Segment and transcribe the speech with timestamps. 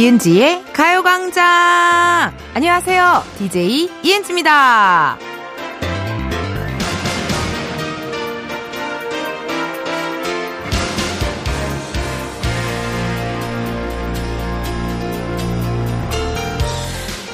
[0.00, 2.30] 이은지의 가요광장!
[2.52, 3.24] 안녕하세요.
[3.38, 5.16] DJ 이은지입니다.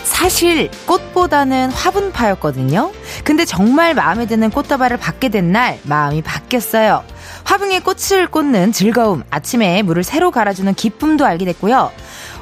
[0.05, 2.93] 사실 꽃보다는 화분파였거든요.
[3.25, 7.03] 근데 정말 마음에 드는 꽃다발을 받게 된 날 마음이 바뀌었어요.
[7.45, 11.91] 화분에 꽃을 꽂는 즐거움, 아침에 물을 새로 갈아주는 기쁨도 알게 됐고요.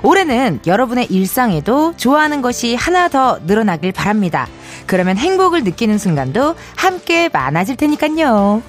[0.02, 4.46] 올해는 여러분의 일상에도 좋아하는 것이 하나 더 늘어나길 바랍니다.
[4.86, 8.62] 그러면 행복을 느끼는 순간도 함께 많아질 테니까요.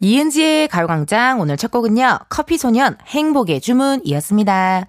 [0.00, 2.18] 이은지의 가요광장 오늘 첫 곡은요.
[2.28, 4.86] 커피소년 행복의 주문이었습니다.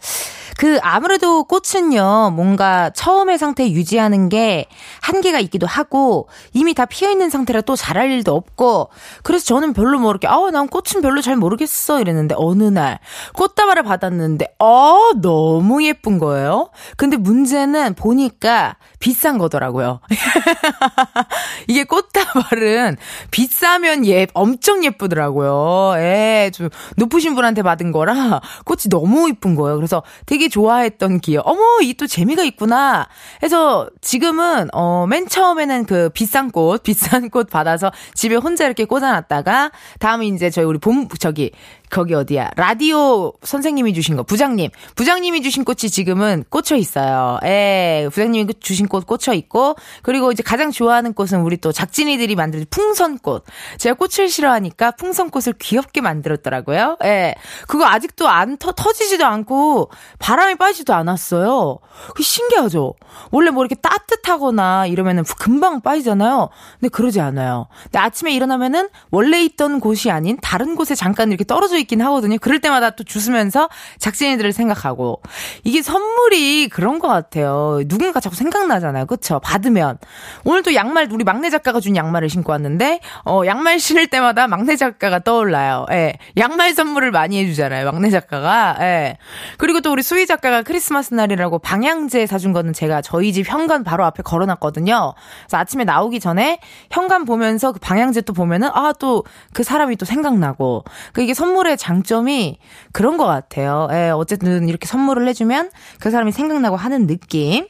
[0.58, 4.66] 그 아무래도 꽃은요, 뭔가 처음의 상태 유지하는 게
[5.02, 8.90] 한계가 있기도 하고 이미 다 피어 있는 상태라 또 자랄 일도 없고
[9.23, 13.00] 그래서 저는 별로 뭐 이렇게 아우 난 꽃은 별로 잘 모르겠어 이랬는데 어느 날
[13.34, 16.70] 꽃다발을 받았는데 어 너무 예쁜 거예요.
[16.96, 20.00] 근데 문제는 보니까 비싼 거더라고요.
[21.68, 22.98] 이게 꽃다발은
[23.30, 25.94] 비싸면 예 엄청 예쁘더라고요.
[26.02, 29.76] 예, 좀 높으신 분한테 받은 거라 꽃이 너무 이쁜 거예요.
[29.76, 31.48] 그래서 되게 좋아했던 기억.
[31.48, 33.08] 어머, 이 또 재미가 있구나.
[33.42, 39.72] 해서 지금은, 어, 맨 처음에는 그 비싼 꽃, 비싼 꽃 받아서 집에 혼자 이렇게 꽂아놨다가,
[40.00, 41.52] 다음에 이제 저희 우리 본, 저기,
[41.90, 42.52] 거기 어디야?
[42.56, 44.70] 라디오 선생님이 주신 거, 부장님.
[44.96, 47.40] 부장님이 주신 꽃이 지금은 꽂혀 있어요.
[47.44, 52.66] 예, 부장님이 주신 꽃 꽂혀 있고, 그리고 이제 가장 좋아하는 꽃은 우리 또 작진이들이 만든
[52.70, 53.46] 풍선꽃.
[53.78, 56.98] 제가 꽃을 싫어하니까 풍선꽃을 귀엽게 만들었더라고요.
[57.06, 57.36] 예.
[57.68, 61.80] 그거 아직도 안 터, 터지지도 않고, 바람이 빠지지도 않았어요.
[62.16, 62.96] 그 신기하죠?
[63.32, 66.50] 원래 뭐 이렇게 따뜻하거나 이러면은 금방 빠지잖아요.
[66.80, 67.68] 근데 그러지 않아요.
[67.84, 72.38] 근데 아침에 일어나면은 원래 있던 곳이 아닌 다른 곳에 잠깐 이렇게 떨어져 떨어져 있긴 하거든요.
[72.40, 75.22] 그럴 때마다 또 주스면서 작진이들을 생각하고
[75.64, 77.82] 이게 선물이 그런 것 같아요.
[77.88, 79.06] 누군가 자꾸 생각나잖아요.
[79.06, 79.40] 그쵸?
[79.40, 79.98] 받으면
[80.44, 84.76] 오늘 또 양말 우리 막내 작가가 준 양말을 신고 왔는데 어 양말 신을 때마다 막내
[84.76, 85.86] 작가가 떠올라요.
[85.92, 86.14] 예.
[86.38, 87.86] 양말 선물을 많이 해주잖아요.
[87.86, 88.76] 막내 작가가.
[88.82, 89.18] 예.
[89.58, 94.04] 그리고 또 우리 수희 작가가 크리스마스 날이라고 방향제 사준 거는 제가 저희 집 현관 바로
[94.06, 95.14] 앞에 걸어놨거든요.
[95.46, 96.59] 그래서 아침에 나오기 전에
[96.92, 99.24] 현관 보면서 그 방향제 또 보면은 아 또
[99.54, 100.84] 그 사람이 또 생각나고
[101.14, 102.57] 그 이게 선물 선물의 장점이
[102.94, 103.88] 그런 것 같아요.
[103.91, 105.69] 예, 어쨌든 이렇게 선물을 해주면
[106.00, 107.67] 그 사람이 생각나고 하는 느낌.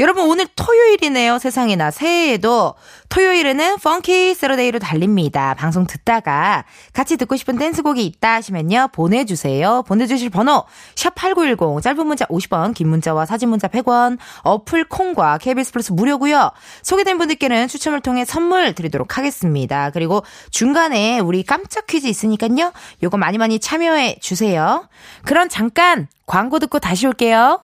[0.00, 1.38] 여러분 오늘 토요일이네요.
[1.38, 2.74] 세상에나 새해에도
[3.10, 5.52] 토요일에는 펑키 세러데이로 달립니다.
[5.52, 8.88] 방송 듣다가 같이 듣고 싶은 댄스곡이 있다 하시면요.
[8.92, 9.82] 보내주세요.
[9.86, 15.92] 보내주실 번호 샵8910 짧은 문자 50원 긴 문자와 사진 문자 100원 어플 콩과 KBS 플러스
[15.92, 16.50] 무료고요.
[16.82, 19.90] 소개된 분들께는 추첨을 통해 선물 드리도록 하겠습니다.
[19.90, 22.72] 그리고 중간에 우리 깜짝 퀴즈 있으니까요.
[23.02, 24.88] 요거 많이 많이 참여해 주세요.
[25.26, 27.60] 그럼 잠깐 광고 듣고 다시 올게요.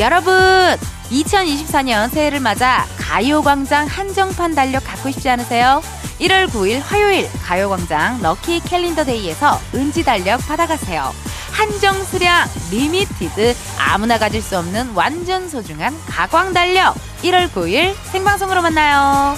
[0.00, 0.34] 여러분
[1.10, 5.82] 2024년 새해를 맞아 가요광장 한정판 달력 갖고 싶지 않으세요?
[6.20, 11.12] 1월 9일 화요일 가요광장 lucky calendar day에서 은지 달력 받아가세요.
[11.52, 19.36] 한정 수량 limited 아무나 가질 수 없는 완전 소중한 가광 달력 1월 9일 생방송으로 만나요.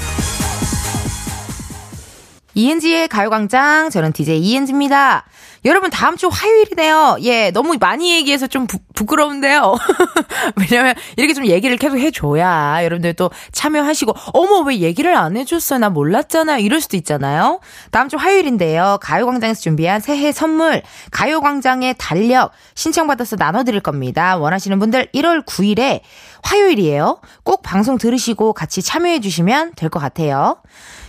[2.54, 5.26] 이은지의 가요광장 저는 DJ 이은지입니다.
[5.66, 7.16] 여러분 다음 주 화요일이네요.
[7.22, 9.74] 예, 너무 많이 얘기해서 좀 부, 부끄러운데요.
[10.56, 15.90] 왜냐면 이렇게 좀 얘기를 계속 해줘야 여러분들 또 참여하시고 어머 왜 얘기를 안 해줬어 나
[15.90, 17.58] 몰랐잖아요 이럴 수도 있잖아요.
[17.90, 18.98] 다음 주 화요일인데요.
[19.02, 24.36] 가요광장에서 준비한 새해 선물 가요광장의 달력 신청받아서 나눠드릴 겁니다.
[24.36, 26.00] 원하시는 분들 1월 9일에
[26.44, 27.18] 화요일이에요.
[27.42, 30.58] 꼭 방송 들으시고 같이 참여해 주시면 될 것 같아요.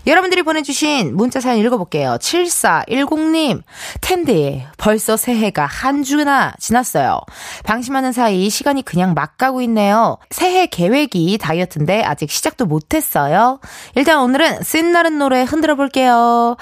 [0.08, 2.18] 여러분들이 보내주신 문자 사연 읽어볼게요.
[2.22, 3.62] 7410님,
[4.00, 7.20] 텐데 벌써 새해가 한 주나 지났어요.
[7.66, 10.18] 방심하는 사이 시간이 그냥 막 가고 있네요.
[10.32, 13.60] 새해 계획이 다이어트인데 아직 시작도 못했어요.
[13.96, 16.56] 일단 오늘은 쓴나른 노래 흔들어 볼게요.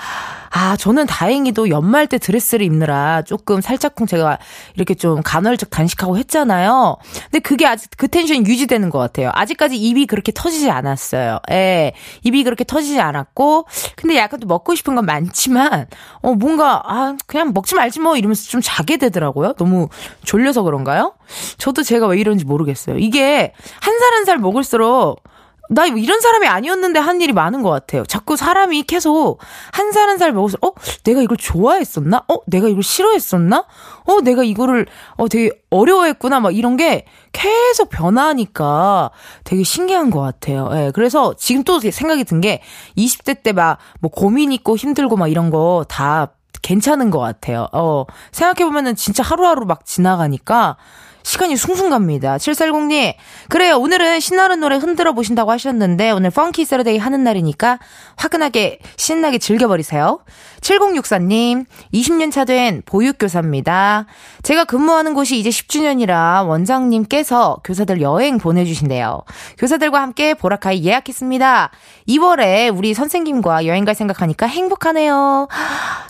[0.57, 4.39] 아, 저는 다행히도 연말 때 드레스를 입느라 조금 살짝쿵 제가
[4.75, 6.95] 이렇게 좀 간헐적 단식하고 했잖아요.
[7.23, 9.31] 근데 그게 아직 그 텐션이 유지되는 것 같아요.
[9.33, 11.39] 아직까지 입이 그렇게 터지지 않았어요.
[11.51, 11.91] 예.
[12.23, 13.65] 입이 그렇게 터지지 않았고,
[13.97, 15.87] 근데 약간 또 먹고 싶은 건 많지만,
[16.21, 19.53] 어, 뭔가, 아, 그냥 먹지 말지 뭐 이러면서 좀 자게 되더라고요.
[19.57, 19.89] 너무
[20.23, 21.15] 졸려서 그런가요?
[21.57, 22.97] 저도 제가 왜 이런지 모르겠어요.
[22.97, 25.21] 이게 한 살 한살 먹을수록
[25.69, 28.03] 나 이런 사람이 아니었는데 한 일이 많은 것 같아요.
[28.05, 29.39] 자꾸 사람이 계속
[29.71, 30.71] 한 살 한 살 먹어서, 어?
[31.03, 32.23] 내가 이걸 좋아했었나?
[32.27, 32.37] 어?
[32.47, 33.65] 내가 이걸 싫어했었나?
[34.05, 34.21] 어?
[34.21, 34.85] 내가 이거를,
[35.17, 36.39] 어, 되게 어려워했구나.
[36.39, 39.11] 막 이런 게 계속 변하니까
[39.43, 40.69] 되게 신기한 것 같아요.
[40.73, 40.91] 예.
[40.93, 42.61] 그래서 지금 또 생각이 든 게
[42.97, 47.67] 20대 때 막 뭐 고민 있고 힘들고 막 이런 거다 괜찮은 것 같아요.
[47.73, 50.77] 어, 생각해보면은 진짜 하루하루 막 지나가니까
[51.25, 52.37] 시간이 숭숭 갑니다.
[52.37, 53.15] 7410님.
[53.49, 53.77] 그래요.
[53.77, 57.79] 오늘은 신나는 노래 흔들어 보신다고 하셨는데 오늘 펑키 세러데이 하는 날이니까
[58.15, 60.19] 화끈하게 신나게 즐겨버리세요.
[60.61, 61.65] 7064님.
[61.93, 64.05] 20년 차 된 보육교사입니다.
[64.43, 69.21] 제가 근무하는 곳이 이제 10주년이라 원장님께서 교사들 여행 보내주신대요.
[69.57, 71.71] 교사들과 함께 보라카이 예약했습니다.
[72.07, 75.47] 2월에 우리 선생님과 여행 갈 생각하니까 행복하네요.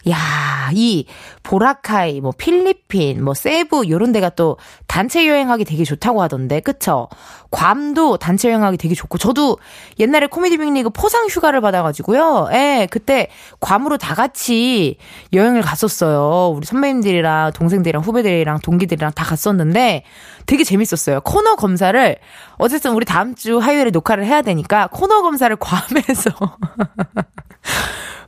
[0.09, 1.05] 야, 이
[1.45, 4.57] 보라카이, 뭐 필리핀, 뭐 세부 요런 데가 또
[4.87, 6.59] 단체 여행하기 되게 좋다고 하던데.
[6.59, 7.07] 그쵸?
[7.51, 9.57] 괌도 단체 여행하기 되게 좋고 저도
[9.99, 12.49] 옛날에 코미디 빅리그 포상 휴가를 받아 가지고요.
[12.51, 14.97] 예, 그때 괌으로 다 같이
[15.31, 16.53] 여행을 갔었어요.
[16.55, 20.03] 우리 선배님들이랑 동생들이랑 후배들이랑 동기들이랑 다 갔었는데
[20.47, 21.21] 되게 재밌었어요.
[21.21, 22.17] 코너 검사를
[22.57, 26.31] 어쨌든 우리 다음 주 화요일에 녹화를 해야 되니까 코너 검사를 괌에서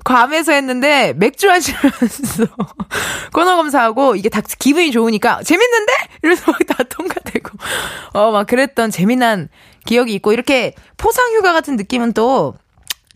[0.07, 2.45] 괌에서 했는데 맥주 마시면서
[3.33, 5.93] 코너 검사하고 이게 다 기분이 좋으니까 재밌는데
[6.23, 7.49] 막다 통과되고
[8.13, 9.49] 어 막 그랬던 재미난
[9.85, 12.55] 기억이 있고 이렇게 포상 휴가 같은 느낌은 또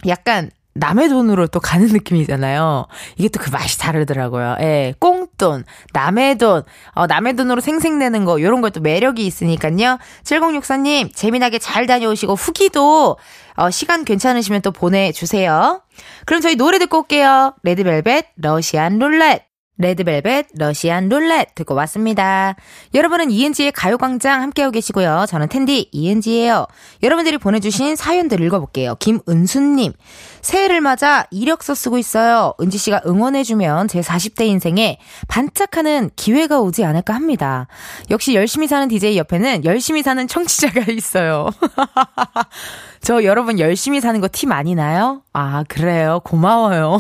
[0.08, 2.88] 약간 남의 돈으로 또 가는 느낌이잖아요.
[3.18, 4.56] 이게 또 그 맛이 다르더라고요.
[4.62, 6.64] 예, 꽁돈, 남의 돈,
[6.94, 9.98] 어, 남의 돈으로 생생내는 거, 요런 것도 매력이 있으니까요.
[10.24, 13.18] 7064님, 재미나게 잘 다녀오시고, 후기도,
[13.58, 15.82] 어, 시간 괜찮으시면 또 보내주세요.
[16.26, 17.56] 그럼 저희 노래 듣고 올게요.
[17.64, 19.51] 레드벨벳, 러시안 룰렛.
[19.82, 22.56] 레드벨벳 러시안 룰렛 듣고 왔습니다.
[22.94, 25.26] 여러분은 이은지의 가요광장 함께하고 계시고요.
[25.28, 26.66] 저는 텐디 이은지예요.
[27.04, 28.96] 여러분들이 보내주신 사연들 읽어볼게요.
[28.96, 29.94] 김은수님.
[30.42, 32.56] 새해를 맞아 이력서 쓰고 있어요.
[32.60, 34.98] 은지 씨가 응원해주면 제 40대 인생에
[35.28, 37.68] 반짝하는 기회가 오지 않을까 합니다.
[38.10, 41.50] 역시 열심히 사는 DJ 옆에는 열심히 사는 청취자가 있어요.
[43.02, 45.22] 저 여러분 열심히 사는 거 티 많이 나요?
[45.34, 46.22] 아, 그래요?
[46.24, 47.00] 고마워요.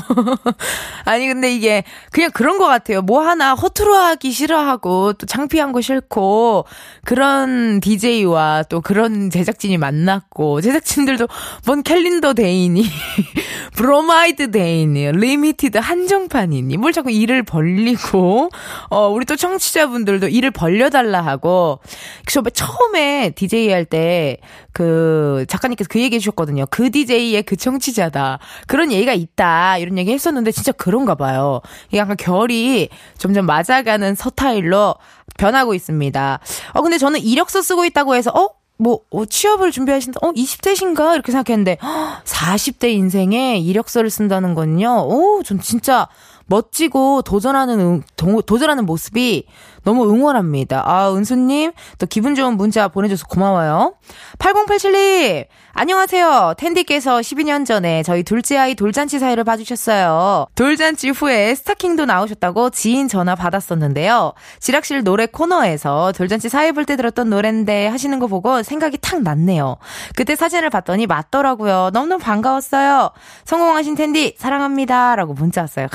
[1.05, 3.01] 아니, 근데 이게 그냥 그런 것 같아요.
[3.01, 6.65] 뭐 하나 허투루 하기 싫어하고 또 창피한 거 싫고
[7.05, 11.27] 그런 DJ와 또 그런 제작진이 만났고 제작진들도
[11.65, 12.83] 뭔 calendar day니
[13.75, 16.77] 브로마이드 day니 limited 한정판이니.
[16.77, 18.49] 뭘 자꾸 일을 벌리고
[18.89, 21.79] 어, 우리 또 청취자분들도 일을 벌려달라 하고.
[22.27, 24.37] 저 처음에 DJ 할 때
[24.73, 26.65] 그 작가님께서 그 얘기 해 주셨거든요.
[26.69, 28.39] 그 DJ의 그 청취자다.
[28.67, 29.77] 그런 얘기가 있다.
[29.77, 31.61] 이런 얘기 했었는데 진짜 그런가 봐요.
[31.93, 34.95] 약간 결이 점점 맞아가는 서타일로
[35.37, 36.39] 변하고 있습니다.
[36.73, 38.49] 어, 근데 저는 이력서 쓰고 있다고 해서, 어?
[38.77, 41.13] 뭐, 어, 취업을 준비하신다, 어, 20대신가?
[41.13, 41.77] 이렇게 생각했는데,
[42.23, 46.07] 40대 인생에 이력서를 쓴다는 건요, 오, 전 진짜
[46.47, 49.45] 멋지고 도전하는, 도, 도전하는 모습이
[49.83, 50.83] 너무 응원합니다.
[50.85, 53.95] 아, 은수님, 또 기분 좋은 문자 보내줘서 고마워요.
[54.37, 56.55] 8087님, 안녕하세요.
[56.57, 60.47] 텐디께서 12년 전에 저희 둘째 아이 돌잔치 사회를 봐주셨어요.
[60.55, 64.33] 돌잔치 후에 스타킹도 나오셨다고 지인 전화 받았었는데요.
[64.59, 69.77] 지락실 노래 코너에서 돌잔치 사회 볼 때 들었던 노랜데 하시는 거 보고 생각이 탁 났네요.
[70.15, 71.91] 그때 사진을 봤더니 맞더라고요.
[71.93, 73.11] 너무너무 반가웠어요.
[73.45, 75.15] 성공하신 텐디, 사랑합니다.
[75.15, 75.87] 라고 문자 왔어요.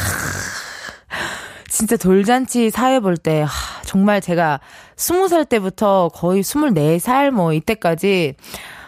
[1.77, 3.45] 진짜 돌잔치 사회 볼 때,
[3.85, 4.61] 정말 제가
[4.97, 8.33] 20살 때부터 거의 24살 뭐 이때까지,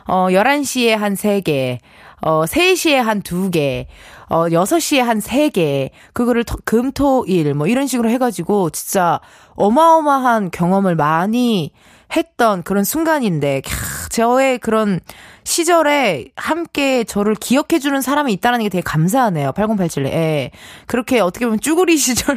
[0.07, 1.81] 어, 11시에 한 3개,
[2.23, 3.85] 어, 3시에 한 2개,
[4.31, 9.21] 어, 6시에 한 3개, 그거를 토, 금, 토, 일, 뭐 이런 식으로 해가지고 진짜
[9.57, 11.75] 어마어마한 경험을 많이
[12.17, 15.01] 했던 그런 순간인데, 캬, 저의 그런
[15.49, 19.53] 시절에 함께 저를 기억해주는 사람이 있다는 게 되게 감사하네요.
[19.53, 20.13] 8087에.
[20.13, 20.51] 예.
[20.87, 22.37] 그렇게 어떻게 보면 쭈구리 시절,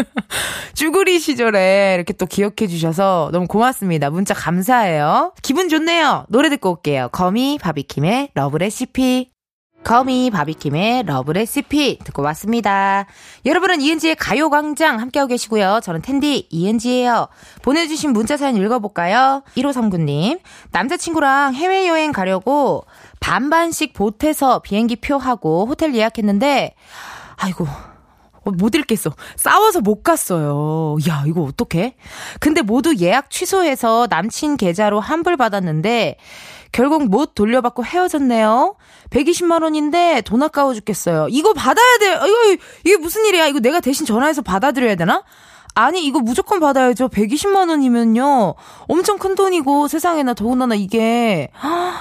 [0.72, 4.08] 쭈구리 시절에 이렇게 또 기억해주셔서 너무 고맙습니다.
[4.08, 5.34] 문자 감사해요.
[5.42, 6.24] 기분 좋네요.
[6.30, 7.10] 노래 듣고 올게요.
[7.12, 9.31] 거미 바비킴의 Love Recipe.
[9.84, 13.06] 거미 바비킴의 Love Recipe 듣고 왔습니다.
[13.44, 15.80] 여러분은 이은지의 가요광장 함께하고 계시고요.
[15.82, 17.28] 저는 텐디 이은지예요.
[17.62, 19.42] 보내주신 문자 사연 읽어볼까요?
[19.56, 22.84] 1539님 남자친구랑 해외여행 가려고
[23.20, 26.74] 반반씩 보태서 비행기 표하고 호텔 예약했는데
[27.36, 27.66] 아이고
[28.44, 29.14] 어, 못 읽겠어.
[29.36, 30.96] 싸워서 못 갔어요.
[31.08, 31.94] 야, 이거 어떡해?
[32.40, 36.16] 근데 모두 예약 취소해서 남친 계좌로 환불 받았는데
[36.72, 38.76] 결국 못 돌려받고 헤어졌네요.
[39.10, 41.28] 120만 원인데 돈 아까워 죽겠어요.
[41.30, 42.12] 이거 받아야 돼.
[42.12, 43.46] 이거 이게 무슨 일이야?
[43.46, 45.22] 이거 내가 대신 전화해서 받아드려야 되나?
[45.74, 47.08] 아니, 이거 무조건 받아야죠.
[47.08, 48.54] 120만 원이면요.
[48.88, 51.48] 엄청 큰 돈이고, 세상에나 더군다나 이게,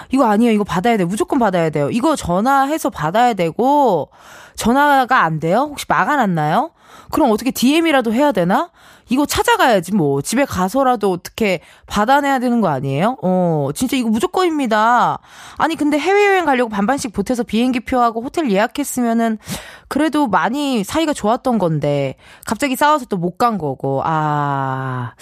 [0.09, 0.51] 이거 아니에요.
[0.51, 1.07] 이거 받아야 돼요.
[1.07, 1.89] 무조건 받아야 돼요.
[1.89, 4.09] 이거 전화해서 받아야 되고,
[4.57, 5.67] 전화가 안 돼요?
[5.69, 6.71] 혹시 막아놨나요?
[7.11, 8.71] 그럼 어떻게 DM이라도 해야 되나?
[9.11, 13.17] 이거 찾아가야지 뭐 집에 가서라도 어떻게 받아내야 되는 거 아니에요?
[13.21, 15.19] 어 진짜 이거 무조건입니다.
[15.57, 19.37] 아니 근데 해외여행 가려고 반반씩 보태서 비행기 표하고 호텔 예약했으면은
[19.89, 22.15] 그래도 많이 사이가 좋았던 건데
[22.45, 25.13] 갑자기 싸워서 또 못 간 거고 아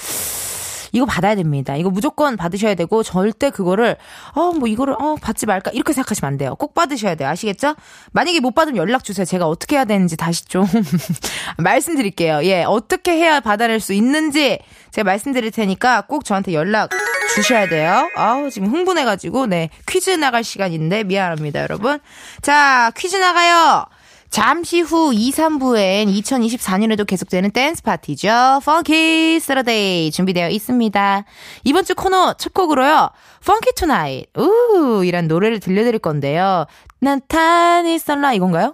[0.92, 1.76] 이거 받아야 됩니다.
[1.76, 3.98] 이거 무조건 받으셔야 되고 절대 그거를
[4.36, 6.56] 어 뭐 이거를 어 받지 말까 이렇게 생각하시면 안 돼요.
[6.56, 7.30] 꼭 받으셔야 돼요.
[7.30, 7.76] 아시겠죠?
[8.12, 9.26] 만약에 못 받으면 연락 주세요.
[9.26, 10.66] 제가 어떻게 해야 되는지 다시 좀
[11.58, 12.44] 말씀드릴게요.
[12.44, 14.60] 예, 어떻게 해야 받아낼 수 있는지
[14.92, 16.90] 제가 말씀드릴 테니까 꼭 저한테 연락
[17.36, 18.10] 주셔야 돼요.
[18.16, 22.00] 아우 지금 흥분해가지고 네 퀴즈 나갈 시간인데 미안합니다, 여러분.
[22.42, 23.86] 자 퀴즈 나가요.
[24.30, 28.62] 잠시 후 2, 3부엔 2024년에도 계속되는 댄스 파티죠.
[28.64, 31.24] Funky Saturday 준비되어 있습니다.
[31.64, 33.10] 이번 주 코너 첫 곡으로요.
[33.46, 34.28] Funky Tonight.
[34.38, 36.66] 우 이란 노래를 들려드릴 건데요.
[37.00, 38.74] 나타니 썰라 이건가요?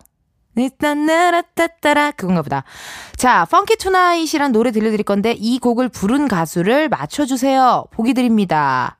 [0.58, 2.64] 니따나라따따라 그건가 보다.
[3.16, 7.86] 자, Funky Tonight이란 노래 들려드릴 건데 이 곡을 부른 가수를 맞춰주세요.
[7.92, 8.98] 보기 드립니다.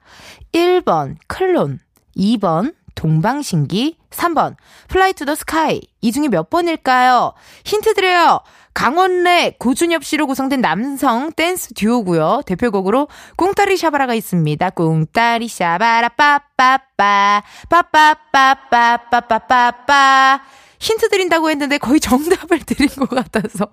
[0.54, 1.80] 1번 클론,
[2.18, 4.56] 2번 동방신기, 3번
[4.88, 5.82] 플라이 투 더 스카이.
[6.02, 7.34] 이 중에 몇 번일까요?
[7.66, 8.40] 힌트 드려요.
[8.74, 12.42] 강원래 구준엽 씨로 구성된 남성 댄스 듀오고요.
[12.46, 14.70] 대표곡으로 꿍따리 샤바라가 있습니다.
[14.72, 20.42] 꿍따리 샤바라 빠빠빠 빠빠빠빠 빠빠빠빠
[20.86, 23.68] 힌트 드린다고 했는데 거의 정답을 드린 것 같아서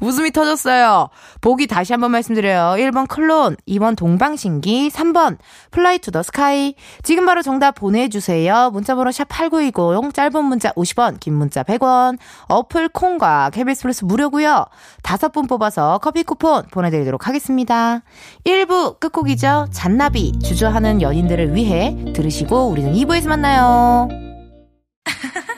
[0.00, 1.08] 웃음이 터졌어요.
[1.40, 2.74] 보기 다시 한번 말씀드려요.
[2.82, 5.38] 1번 클론, 2번 동방신기, 3번
[5.70, 6.74] 플라이 투 더 스카이.
[7.02, 8.70] 지금 바로 정답 보내주세요.
[8.72, 14.64] 문자번호 샵8910, 짧은 문자 50원, 긴 문자 100원, 어플 콩과 KBS 플러스 무료고요.
[15.02, 18.02] 다섯 분 뽑아서 커피 쿠폰 보내드리도록 하겠습니다.
[18.44, 19.68] 1부 끝곡이죠.
[19.72, 24.08] 잔나비 주저하는 연인들을 위해 들으시고 우리는 2부에서 만나요.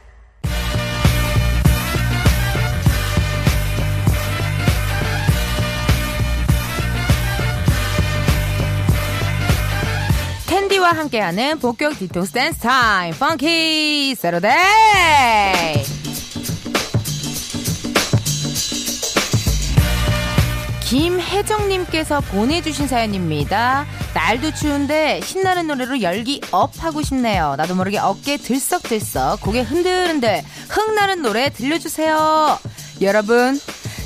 [10.81, 14.51] 텐디와 함께하는 본격 디톡스 댄스 타임 Funky Saturday
[20.83, 23.85] 김혜정님께서 보내주신 사연입니다.
[24.13, 27.55] 날도 추운데 신나는 노래로 열기 up 하고 싶네요.
[27.55, 32.59] 나도 모르게 어깨 들썩들썩 고개 흔들흔들 흥나는 노래 들려주세요.
[33.01, 33.59] 여러분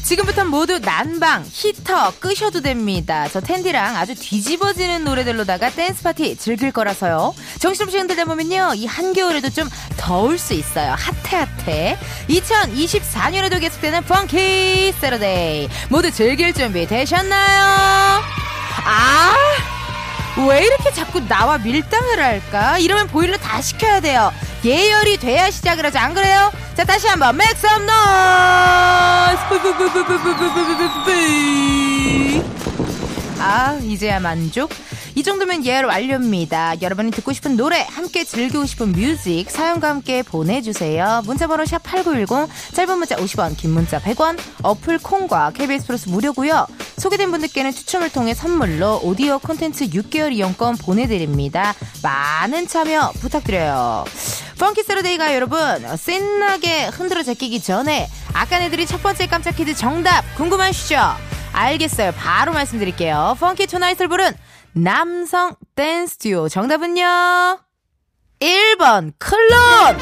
[0.05, 3.27] 지금부터 모두 난방, 히터 끄셔도 됩니다.
[3.27, 7.33] 저 텐디랑 아주 뒤집어지는 노래들로다가 댄스 파티 즐길 거라서요.
[7.57, 8.73] 정신없이 흔들다 보면요.
[8.75, 10.95] 이 한겨울에도 좀 더울 수 있어요.
[10.95, 11.97] 핫해핫해.
[12.29, 15.69] 2024년에도 계속되는 펑키 세러데이.
[15.89, 18.21] 모두 즐길 준비 되셨나요?
[18.85, 19.33] 아!
[20.47, 22.77] 왜 이렇게 자꾸 나와 밀당을 할까?
[22.77, 24.31] 이러면 보일러 다 시켜야 돼요.
[24.65, 26.51] 예열이 돼야 시작을 하지, 안 그래요?
[26.73, 29.39] 자, 다시 한번, make some noise!
[33.39, 34.71] 아, 이제야 만족?
[35.13, 36.81] 이 정도면 예열 완료입니다.
[36.81, 41.21] 여러분이 듣고 싶은 노래, 함께 즐기고 싶은 music, 사연과 함께 보내주세요.
[41.25, 46.65] 문자번호 샵8910, 짧은 문자 50원, 긴 문자 100원, 어플 콩과 KBS 플러스 무료고요
[46.97, 51.75] 소개된 분들께는 추첨을 통해 선물로 오디오 콘텐츠 6개월 이용권 보내드립니다.
[52.01, 54.05] 많은 참여 부탁드려요.
[54.59, 55.59] Funky Saturday가 여러분,
[55.97, 60.97] 신나게 흔들어 제끼기 전에, 아까 내드린 첫 번째 깜짝 퀴즈 정답 궁금하시죠?
[61.51, 62.13] 알겠어요.
[62.13, 63.35] 바로 말씀드릴게요.
[63.39, 64.31] Funky Tonight을 부른
[64.73, 67.59] 남성 댄스 듀오 정답은요?
[68.39, 69.97] 1번 클론!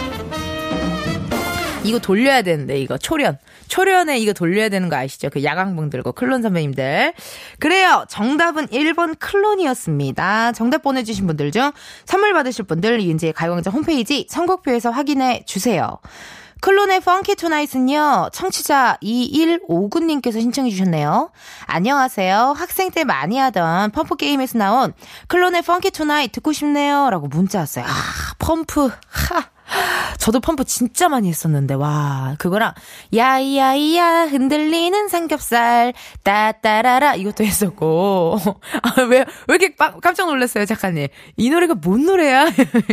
[1.83, 3.37] 이거 돌려야 되는데 이거 초련.
[3.73, 5.31] 초련에 이거 돌려야 되는 거 아시죠?
[5.31, 7.13] 그 야광봉 들고 클론 선배님들.
[7.57, 8.05] 그래요.
[8.07, 10.51] 정답은 1번 클론이었습니다.
[10.51, 11.71] 정답 보내주신 분들 중
[12.05, 15.97] 선물 받으실 분들 이은지의 가요광장 홈페이지 선곡표에서 확인해 주세요.
[16.61, 21.31] 클론의 Funky Tonight은요, 청취자 2159님께서 신청해 주셨네요.
[21.65, 22.53] 안녕하세요.
[22.55, 24.93] 학생 때 많이 하던 펌프 게임에서 나온
[25.29, 27.09] 클론의 Funky Tonight 듣고 싶네요.
[27.09, 27.85] 라고 문자 왔어요.
[27.85, 27.91] 아,
[28.37, 28.91] 펌프.
[29.07, 29.52] 하.
[30.17, 32.73] 저도 펌프 진짜 많이 했었는데, 와, 그거랑,
[33.15, 35.93] 야이야이야, 흔들리는 삼겹살,
[36.23, 38.37] 따따라라, 이것도 했었고.
[38.81, 41.07] 아, 왜, 왜 이렇게 깜짝 놀랐어요, 작가님?
[41.37, 42.45] 이 노래가 뭔 노래야?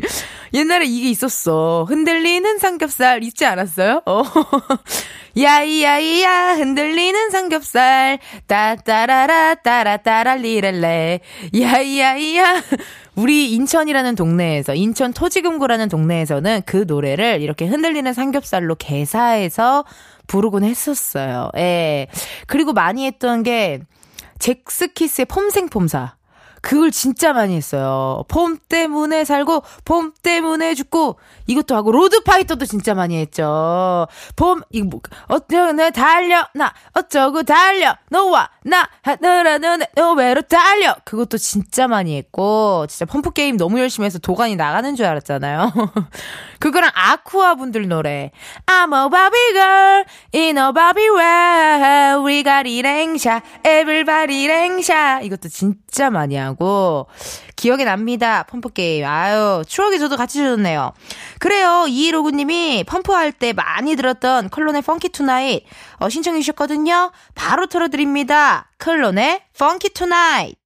[0.54, 1.86] 옛날에 이게 있었어.
[1.88, 4.02] 흔들리는 삼겹살, 있지 않았어요?
[4.06, 4.22] 어.
[5.38, 11.20] 야이야이야 흔들리는 삼겹살 따따라라 따라따라 리렐레
[11.58, 12.62] 야이야이야
[13.16, 19.84] 우리 인천이라는 동네에서 인천 토지금고라는 동네에서는 그 노래를 이렇게 흔들리는 삼겹살로 개사해서
[20.26, 21.50] 부르곤 했었어요.
[21.56, 22.06] 예.
[22.46, 23.80] 그리고 많이 했던 게
[24.38, 26.14] 잭스키스의 폼생폼사.
[26.60, 28.24] 그걸 진짜 많이 했어요.
[28.28, 34.06] 폼 때문에 살고, 폼 때문에 죽고, 이것도 하고, 로드파이터도 진짜 많이 했죠.
[34.36, 40.96] 폼, 이거 뭐, 어쩌고, 내 달려, 나, 어쩌고 달려, 너와, 나, 하늘하늘, 너외로 달려.
[41.04, 45.72] 그것도 진짜 많이 했고, 진짜 펌프 게임 너무 열심히 해서 도관이 나가는 줄 알았잖아요.
[46.60, 48.32] 그거랑 아쿠아 분들 노래.
[48.66, 55.20] I'm a Barbie girl, in a Barbie world, we got it 랭샤, everybody 랭샤.
[55.22, 57.06] 이것도 진짜 많이 하고, 하고
[57.56, 58.44] 기억에 납니다.
[58.44, 59.04] 펌프 게임.
[59.06, 60.92] 아유, 추억에 저도 같이 젖었네요.
[61.38, 61.84] 그래요.
[61.88, 65.64] 2159님이 펌프할 때 많이 들었던 클론의 Funky Tonight
[65.98, 67.12] 어, 신청해 주셨거든요.
[67.34, 68.70] 바로 틀어드립니다.
[68.78, 70.59] 클론의 Funky Tonight.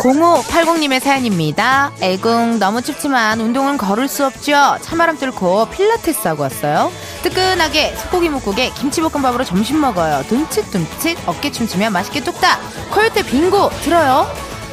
[0.00, 1.92] 0580님의 사연입니다.
[2.00, 4.78] 애궁 너무 춥지만 운동은 거를 수 없죠.
[4.80, 6.90] 찬바람 뚫고 필라테스 하고 왔어요.
[7.22, 10.24] 뜨끈하게 소고기 뭇국에 김치볶음밥으로 점심 먹어요.
[10.28, 12.60] 둠칫둠칫 어깨 춤추며 맛있게 뚝딱.
[12.92, 14.26] 코요태 빙고 들어요.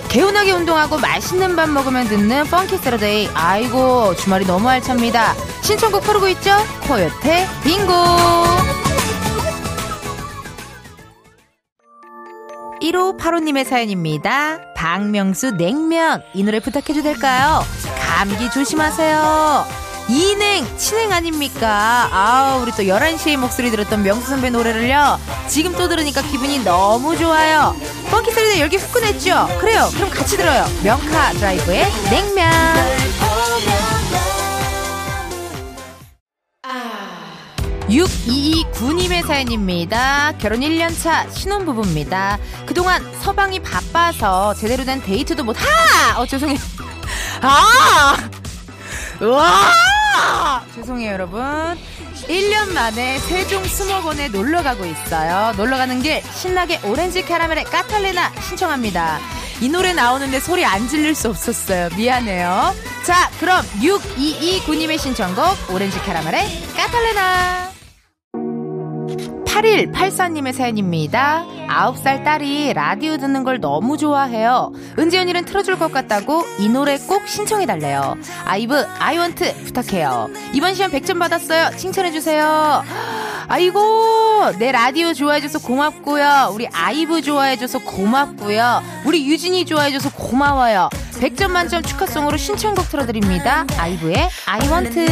[0.08, 3.30] 개운하게 운동하고 맛있는 밥 먹으면 듣는 펑키 세러데이.
[3.34, 5.36] 아이고 주말이 너무 알찹니다.
[5.62, 6.56] 신청곡 부르고 있죠?
[6.88, 8.87] 코요태 빙고.
[12.92, 14.74] 1585님의 사연입니다.
[14.76, 16.22] 박명수 냉면.
[16.34, 17.62] 이 노래 부탁해도 될까요?
[18.00, 19.88] 감기 조심하세요.
[20.10, 22.08] 이냉, 친행 아닙니까?
[22.12, 25.20] 아 우리 또 11시에 목소리 들었던 명수 선배 노래를요.
[25.48, 27.76] 지금 또 들으니까 기분이 너무 좋아요.
[28.10, 29.58] 펑키 소리도 열기 후끈했죠?
[29.60, 29.90] 그래요.
[29.94, 30.66] 그럼 같이 들어요.
[30.84, 32.48] 명카 드라이브의 냉면.
[37.90, 40.34] 6229님의 사연입니다.
[40.40, 42.38] 결혼 1년차 신혼부부입니다.
[42.66, 46.20] 그동안 서방이 바빠서 제대로 된 데이트도 못, 하!
[46.20, 46.58] 어, 죄송해요.
[47.42, 48.30] 아!
[49.22, 50.64] 와!
[50.76, 51.42] 죄송해요, 여러분.
[52.28, 55.54] 1년 만에 세종 수목원에 놀러 가고 있어요.
[55.56, 59.20] 놀러 가는 길 신나게 오렌지 캐러멜의 까탈레나 신청합니다.
[59.62, 61.90] 이 노래 나오는데 소리 안 질릴 수 없었어요.
[61.96, 62.76] 미안해요.
[63.04, 67.77] 자, 그럼 6229님의 신청곡 오렌지 캐러멜의 까탈레나.
[69.48, 71.46] 8184님의 사연입니다.
[71.68, 74.72] 9살 딸이 라디오 듣는 걸 너무 좋아해요.
[75.00, 78.16] 은지 언니는 틀어줄 것 같다고 이 노래 꼭 신청해달래요.
[78.46, 80.30] 아이브, I WANT 부탁해요.
[80.54, 81.76] 이번 시험 100점 받았어요.
[81.78, 82.84] 칭찬해주세요.
[83.50, 86.52] 아이고, 내 라디오 좋아해줘서 고맙고요.
[86.54, 88.84] 우리 아이브 좋아해줘서 고맙고요.
[89.06, 90.90] 우리 유진이 좋아해줘서 고마워요.
[91.14, 93.66] 100점 만점 축하송으로 신청곡 틀어드립니다.
[93.78, 95.06] 아이브의 I WANT.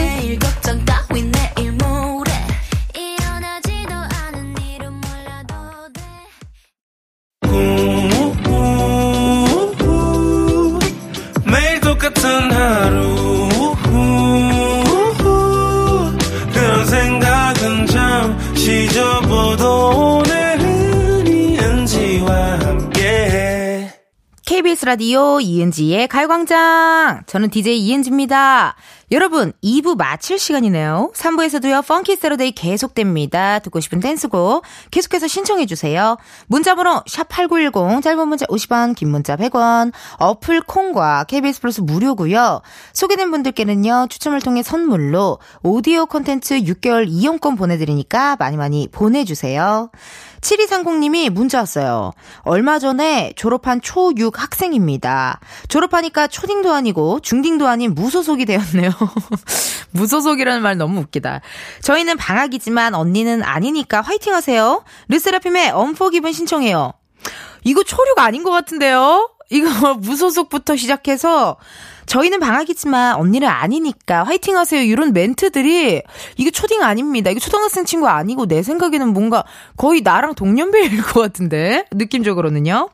[24.85, 27.23] 라디오 이은지의 가요광장.
[27.25, 28.75] 저는 DJ 이은지입니다.
[29.11, 31.11] 여러분, 2부 마칠 시간이네요.
[31.15, 33.59] 3부에서도요, Funky Saturday 계속됩니다.
[33.59, 36.17] 듣고 싶은 댄스곡 계속해서 신청해주세요.
[36.47, 42.61] 문자번호 샵8910, 짧은 문자 50원, 긴 문자 100원, 어플 콩과 KBS 플러스 무료고요
[42.93, 49.89] 소개된 분들께는요, 추첨을 통해 선물로 오디오 콘텐츠 6개월 이용권 보내드리니까 많이 많이 보내주세요.
[50.45, 52.11] 7230님이 문자 왔어요.
[52.41, 55.39] 얼마 전에 졸업한 초6 학생입니다.
[55.67, 58.91] 졸업하니까 초딩도 아니고 중딩도 아닌 무소속이 되었네요.
[59.91, 61.41] 무소속이라는 말 너무 웃기다.
[61.81, 64.83] 저희는 방학이지만 언니는 아니니까 화이팅 하세요.
[65.07, 66.93] 르세라핌의 엄포 기분 신청해요.
[67.63, 69.31] 이거 초류가 아닌 것 같은데요?
[69.49, 71.57] 이거 무소속부터 시작해서
[72.05, 74.81] 저희는 방학이지만 언니는 아니니까 화이팅 하세요.
[74.81, 76.01] 이런 멘트들이
[76.37, 77.31] 이게 초딩 아닙니다.
[77.31, 79.43] 이거 초등학생 친구 아니고 내 생각에는 뭔가
[79.77, 82.89] 거의 나랑 동년배일 것 같은데 느낌적으로는요.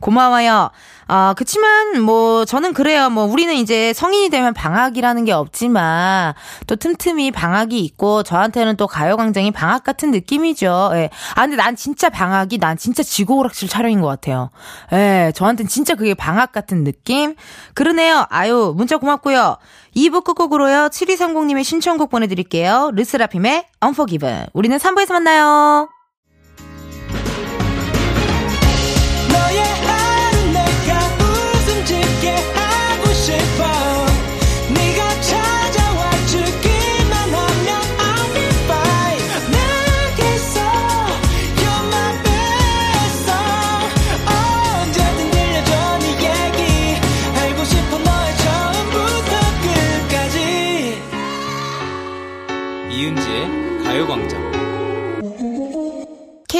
[0.00, 0.70] 고마워요.
[1.14, 3.10] 아, 그치만, 뭐, 저는 그래요.
[3.10, 6.32] 뭐, 우리는 이제 성인이 되면 방학이라는 게 없지만,
[6.66, 10.92] 또 틈틈이 방학이 있고, 저한테는 또 가요광장이 방학 같은 느낌이죠.
[10.94, 11.10] 예.
[11.34, 14.48] 아, 근데 난 진짜 방학이, 난 진짜 지구오락실 촬영인 것 같아요.
[14.94, 17.34] 예, 저한테는 진짜 그게 방학 같은 느낌?
[17.74, 18.24] 그러네요.
[18.30, 19.58] 아유, 문자 고맙고요.
[19.94, 22.90] 2부 끝곡으로요, 7230님의 신청곡 보내드릴게요.
[22.94, 24.46] 르스라핌의 Unforgiven.
[24.54, 25.90] 우리는 3부에서 만나요.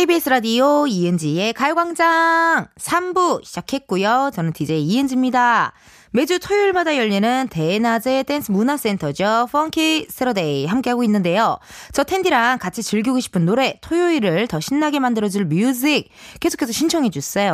[0.02, 4.32] KBS 라디오 이은지의 가요광장 3부 시작했고요.
[4.34, 5.74] 저는 DJ 이은지입니다.
[6.10, 9.46] 매주 토요일마다 열리는 대낮의 댄스 문화센터죠.
[9.52, 11.56] Funky Saturday 함께하고 있는데요.
[11.92, 16.08] 저 은디랑 같이 즐기고 싶은 노래, 토요일을 더 신나게 만들어줄 music
[16.40, 17.52] 계속해서 신청해 주세요.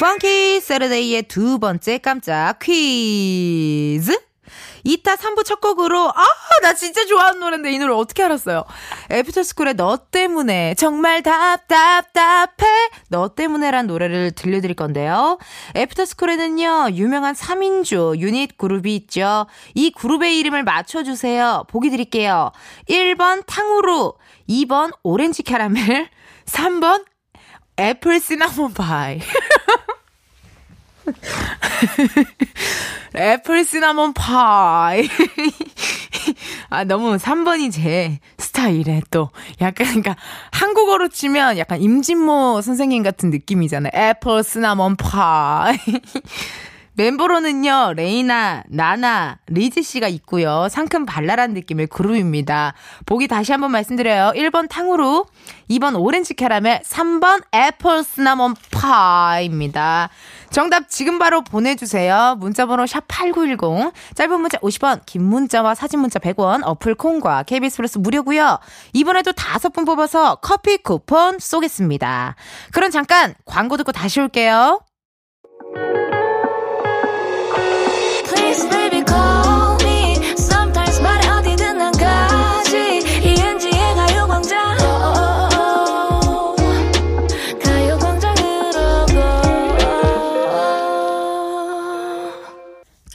[0.00, 4.18] Funky Saturday의 두 번째 깜짝 퀴즈.
[4.84, 6.24] 이따 3부 첫 곡으로 아
[6.62, 8.64] 나 진짜 좋아하는 노래인데 이 노래 어떻게 알았어요?
[9.10, 15.38] 애프터스쿨의 너 때문에 정말 답답답해 너 때문에란 노래를 들려드릴 건데요.
[15.76, 19.46] 애프터스쿨에는요 유명한 3인조 유닛 그룹이 있죠.
[19.74, 21.64] 이 그룹의 이름을 맞춰주세요.
[21.68, 22.50] 보기 드릴게요.
[22.88, 24.14] 1번 탕후루
[24.48, 26.08] 2번 오렌지 캐러멜
[26.46, 27.04] 3번
[27.78, 29.18] apple cinnamon pie
[33.16, 35.08] apple cinnamon pie.
[36.70, 40.16] 아, 너무 3번이 제 스타일에 또 약간, 그러니까
[40.52, 43.92] 한국어로 치면 약간 임진모 선생님 같은 느낌이잖아요.
[43.94, 45.76] apple cinnamon pie.
[46.96, 50.68] 멤버로는요, 레이나, 나나, 리지 씨가 있고요.
[50.70, 52.74] 상큼 발랄한 느낌의 그룹입니다.
[53.04, 54.32] 보기 다시 한번 말씀드려요.
[54.36, 55.26] 1번 탕후루,
[55.70, 60.08] 2번 오렌지 캐러멜, 3번 apple cinnamon pie입니다.
[60.54, 62.36] 정답 지금 바로 보내주세요.
[62.38, 63.92] 문자번호 샵8910.
[64.14, 68.60] 짧은 문자 50원, 긴 문자와 사진 문자 100원, 어플 콩과 KBS 플러스 무료고요
[68.92, 72.36] 이번에도 다섯 분 뽑아서 커피 쿠폰 쏘겠습니다.
[72.70, 74.80] 그럼 잠깐 광고 듣고 다시 올게요.
[78.24, 79.02] Please baby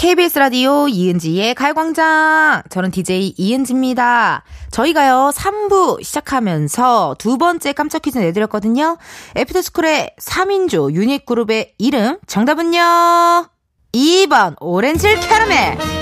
[0.10, 2.64] KBS 라디오 이은지의 가요광장.
[2.72, 4.44] 저는 DJ 이은지입니다.
[4.72, 8.98] 저희가요, 3부 시작하면서 두 번째 깜짝 퀴즈 내드렸거든요.
[9.38, 12.80] 애프터스쿨의 3인조 유닛 그룹의 이름, 정답은요?
[13.94, 15.99] 2번, 오렌지 캐러멜.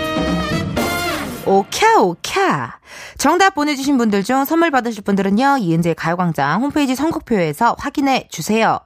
[1.47, 2.71] 오캬, 오캬.
[3.17, 8.79] 정답 보내주신 분들 중 선물 받으실 분들은요, 이은지의 가요광장 홈페이지 선곡표에서 확인해 주세요.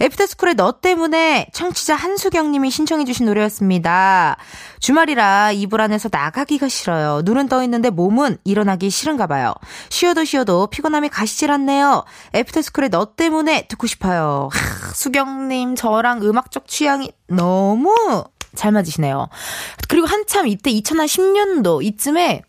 [0.00, 4.36] 애프터스쿨의 너 때문에 청취자 한수경님이 신청해주신 노래였습니다.
[4.78, 7.22] 주말이라 이불 안에서 나가기가 싫어요.
[7.24, 9.54] 눈은 떠 있는데 몸은 일어나기 싫은가 봐요.
[9.88, 12.04] 쉬어도 쉬어도 피곤함이 가시질 않네요.
[12.34, 14.48] 애프터스쿨의 너 때문에 듣고 싶어요.
[14.52, 18.24] 하, 수경님, 저랑 음악적 취향이 너무
[18.56, 19.28] 잘 맞으시네요.
[19.88, 22.42] 그리고 한참 이때 2010년도 이쯤에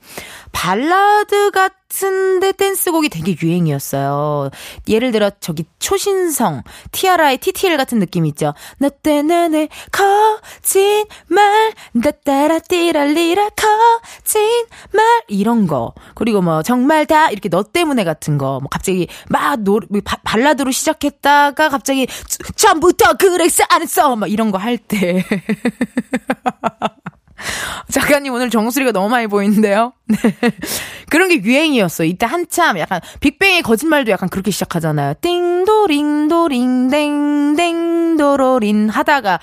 [0.52, 4.50] 발라드 같은데 댄스곡이 되게 유행이었어요.
[4.88, 8.54] 예를 들어 저기 초신성, 티아라의 TTL 같은 느낌 있죠.
[8.78, 15.94] 너 때문에 거짓말, 따따라 띠랄리라 거짓말 이런 거.
[16.14, 18.60] 그리고 뭐 정말 다 이렇게 너 때문에 같은 거.
[18.60, 22.08] 뭐 갑자기 막 노, 바, 발라드로 시작했다가 갑자기
[22.56, 25.24] 처음부터 그랬어 안 했어 막 이런 거 할 때.
[27.92, 29.94] 작가님 오늘 정수리가 너무 많이 보이는데요.
[30.08, 30.18] 네.
[31.10, 32.04] 그런 게 유행이었어.
[32.04, 35.16] 이때 한참 약간 빅뱅의 거짓말도 약간 그렇게 시작하잖아요.
[35.22, 39.40] 띵도링도링 땡땡도로린 하다가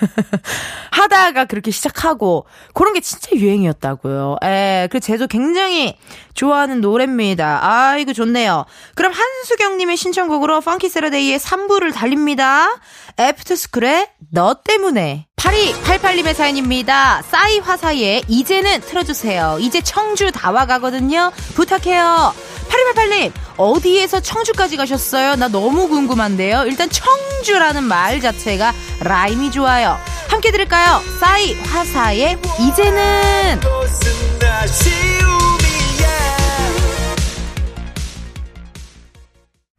[0.92, 4.36] 하다가 그렇게 시작하고 그런 게 진짜 유행이었다고요.
[4.42, 5.96] 에, 그 제도 굉장히
[6.34, 7.60] 좋아하는 노래입니다.
[7.62, 8.64] 아이고 좋네요.
[8.94, 12.80] 그럼 한수경 님의 신청곡으로 펑키 세러데이의 3부를 달립니다.
[13.18, 17.22] 애프터스쿨의 너 때문에 8288님의 사연입니다.
[17.30, 19.58] 싸이 화사의 이제는 틀어주세요.
[19.60, 21.32] 이제 청주 다 와가거든요.
[21.54, 22.34] 부탁해요.
[22.68, 25.36] 8288님, 어디에서 청주까지 가셨어요?
[25.36, 26.64] 나 너무 궁금한데요.
[26.66, 29.98] 일단 청주라는 말 자체가 라임이 좋아요.
[30.28, 31.00] 함께 들을까요?
[31.20, 33.60] 싸이 화사의 이제는.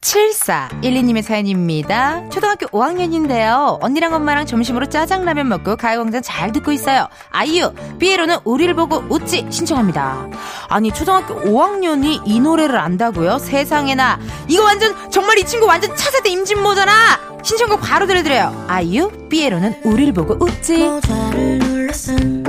[0.09, 2.27] 7412님의 사연입니다.
[2.29, 3.77] 초등학교 5학년인데요.
[3.81, 7.07] 언니랑 엄마랑 점심으로 짜장라면 먹고 가요광장 잘 듣고 있어요.
[7.29, 10.27] 아이유, 삐에로는 우리를 보고 웃지 신청합니다.
[10.67, 13.37] 아니, 초등학교 5학년이 이 노래를 안다고요?
[13.37, 14.19] 세상에나.
[14.47, 16.91] 이거 완전, 정말 이 친구 완전 차세대 임진모잖아!
[17.43, 18.65] 신청곡 바로 들려드려요.
[18.67, 20.77] 아이유, 삐에로는 우리를 보고 웃지.
[20.77, 22.43] 모자를 눌러쓴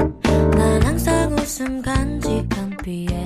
[0.56, 3.19] 난 항상 웃음 간직한 피에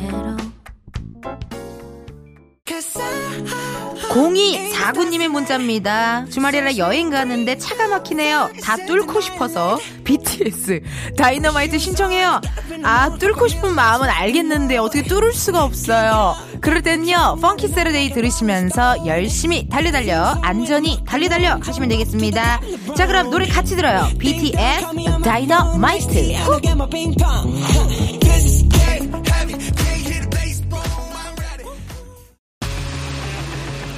[4.14, 6.26] 0249님의 문자입니다.
[6.30, 8.50] 주말이라 여행 가는데 차가 막히네요.
[8.62, 10.82] 다 뚫고 싶어서 BTS
[11.16, 12.40] 다이너마이트 신청해요.
[12.84, 16.36] 아 뚫고 싶은 마음은 알겠는데 어떻게 뚫을 수가 없어요.
[16.60, 22.60] 그럴 땐요 Funky Saturday 들으시면서 열심히 달려달려 안전히 달려달려 하시면 되겠습니다.
[22.96, 24.06] 자 그럼 노래 같이 들어요.
[24.18, 24.86] BTS
[25.24, 26.34] 다이너마이트.
[26.44, 26.60] 후.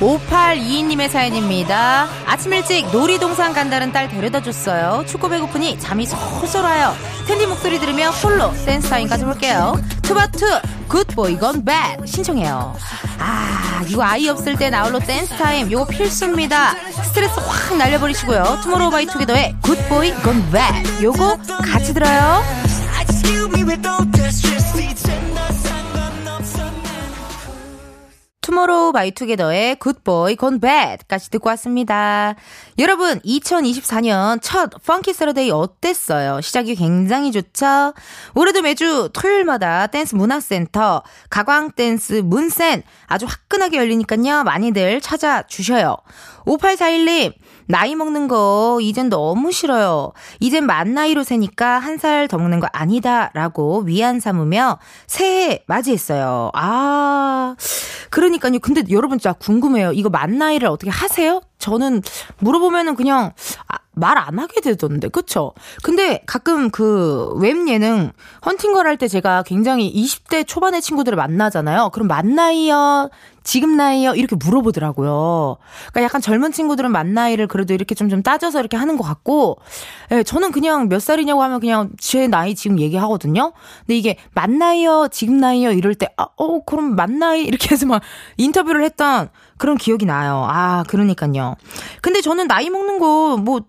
[0.01, 2.07] 5822님의 사연입니다.
[2.27, 5.05] 아침 일찍 놀이동산 간다는 딸 데려다 줬어요.
[5.07, 6.95] 춥고 배고프니 잠이 솔솔 와요.
[7.27, 9.81] 텐디 목소리 들으며 홀로 댄스 타임 가져볼게요.
[10.03, 10.47] 투바투
[10.89, 12.77] Good Boy Gone Bad 신청해요.
[13.19, 16.75] 아 이거 아이 없을 때 나홀로 댄스 타임 요거 필수입니다.
[17.05, 18.61] 스트레스 확 날려버리시고요.
[18.63, 21.39] 투모로우 바이 투게더의 Good Boy Gone Bad 요거
[21.73, 22.43] 같이 들어요.
[28.47, 32.37] 투모로우 바이 투게더의 Good Boy Gone Bad까지 듣고 왔습니다.
[32.79, 36.41] 여러분 2024년 첫 Funky Saturday 어땠어요?
[36.41, 37.93] 시작이 굉장히 좋죠?
[38.37, 44.45] 올해도 매주 토요일마다 댄스 문화센터 가광 댄스 문센 아주 화끈하게 열리니까요.
[44.45, 45.97] 많이들 찾아주셔요.
[46.47, 47.33] 5841님
[47.67, 50.13] 나이 먹는 거 이젠 너무 싫어요.
[50.41, 56.51] 이젠 만 나이로 세니까 한 살 더 먹는 거 아니다라고 위안 삼으며 새해 맞이했어요.
[56.55, 57.57] 아,
[58.11, 58.59] 그러니까요.
[58.61, 59.93] 근데 여러분 진짜 궁금해요.
[59.93, 61.41] 이거 만 나이를 어떻게 하세요?
[61.59, 62.03] 저는
[62.39, 63.33] 물어보면은 그냥
[63.66, 63.66] 아,
[63.97, 65.53] 말 안 하게 되던데, 그쵸?
[65.83, 68.13] 근데 가끔 그 웹 예능
[68.45, 71.91] 헌팅걸 할 때 제가 굉장히 20대 초반의 친구들을 만나잖아요.
[71.93, 73.11] 그럼 만 나이요?
[73.45, 74.15] 지금 나이요?
[74.15, 75.57] 이렇게 물어보더라고요.
[75.93, 79.59] 그러니까 약간 젊은 친구들은 만 나이를 그래도 이렇게 좀, 좀 따져서 이렇게 하는 것 같고,
[80.13, 83.53] 예, 저는 그냥 몇 살이냐고 하면 그냥 제 나이 지금 얘기하거든요?
[83.81, 85.09] 근데 이게 만 나이요?
[85.13, 85.73] 지금 나이요?
[85.73, 87.43] 이럴 때, 아, 어, 그럼 만 나이?
[87.45, 88.03] 이렇게 해서 막
[88.37, 89.29] 인터뷰를 했던
[89.59, 90.47] 그런 기억이 나요.
[90.51, 91.55] 아, 그러니까요.
[92.03, 93.61] 근데 저는 나이 먹는 거, 뭐,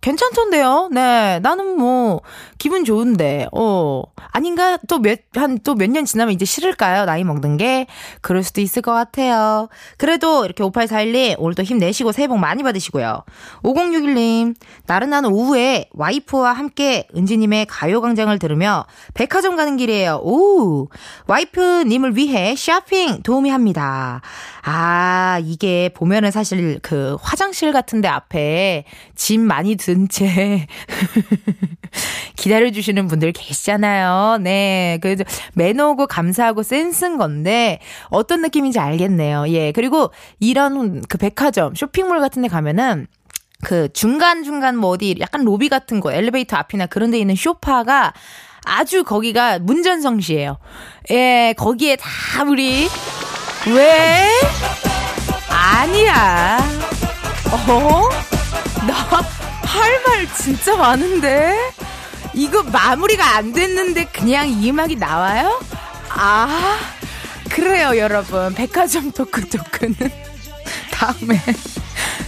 [0.00, 0.88] 괜찮던데요?
[0.92, 1.40] 네.
[1.40, 2.20] 나는 뭐,
[2.58, 4.02] 기분 좋은데, 어.
[4.32, 4.78] 아닌가?
[4.88, 7.04] 또 몇, 한, 또 몇 년 지나면 이제 싫을까요?
[7.04, 7.86] 나이 먹는 게?
[8.22, 9.68] 그럴 수도 있을 것 같아요.
[9.98, 13.24] 그래도 이렇게 5841님, 오늘도 힘내시고 새해 복 많이 받으시고요.
[13.62, 14.54] 5061님,
[14.86, 20.20] 나른한 오후에 와이프와 함께 은지님의 가요광장을 들으며 백화점 가는 길이에요.
[20.22, 20.88] 오!
[21.26, 24.20] 와이프님을 위해 쇼핑 도움이 합니다.
[24.62, 28.84] 아, 이게 보면은 사실 그 화장실 같은데 앞에
[29.14, 30.66] 짐 많이 든 채
[32.36, 34.38] 기다려주시는 분들 계시잖아요.
[34.40, 34.98] 네.
[35.02, 35.24] 그래서
[35.54, 39.48] 매너고 감사하고 센스인 건데 어떤 느낌인지 알겠네요.
[39.48, 39.72] 예.
[39.72, 43.06] 그리고 이런 그 백화점, 쇼핑몰 같은 데 가면은
[43.62, 48.14] 그 중간중간 뭐 어디 약간 로비 같은 거 엘리베이터 앞이나 그런 데 있는 쇼파가
[48.64, 50.58] 아주 거기가 문전성시예요.
[51.10, 52.88] 예, 거기에 다 우리
[53.66, 54.28] 왜?
[55.50, 56.58] 아니야.
[57.68, 58.08] 어?
[58.86, 61.56] 나 할 말 진짜 많은데?
[62.34, 65.60] 이거 마무리가 안 됐는데 그냥 이 음악이 나와요?
[66.10, 66.78] 아,
[67.50, 68.54] 그래요, 여러분.
[68.54, 69.94] 백화점 토크 토크는
[70.92, 71.40] 다음에,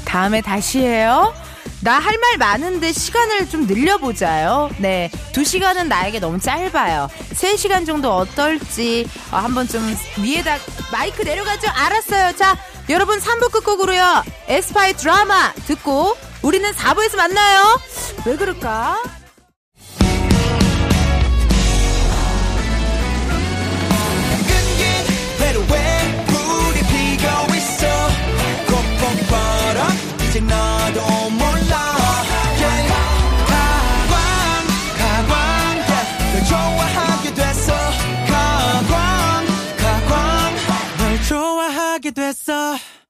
[0.05, 1.35] 다음에 다시 해요.
[1.81, 4.71] 나 할 말 많은데 시간을 좀 늘려보자요.
[4.79, 5.11] 네.
[5.33, 7.09] 두 시간은 나에게 너무 짧아요.
[7.33, 9.83] 세 시간 정도 어떨지, 어, 한번 좀
[10.19, 10.59] 위에다
[10.93, 11.69] 마이크 내려가죠?
[11.75, 12.37] 알았어요.
[12.37, 12.57] 자,
[12.89, 14.23] 여러분 3부 끝곡으로요.
[14.47, 17.79] 에스파의 드라마 듣고, 우리는 4부에서 만나요.
[18.27, 18.99] 왜 그럴까?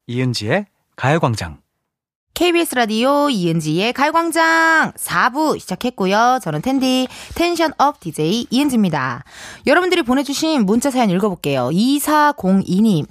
[0.07, 0.67] 이은지의
[0.97, 1.61] 가요광장.
[2.35, 6.39] KBS 라디오 이은지의 가요광장 4부 시작했고요.
[6.43, 9.23] 저는 텐디 텐션업 DJ 이은지입니다.
[9.67, 11.69] 여러분들이 보내주신 문자 사연 읽어볼게요.
[11.71, 13.07] 2402님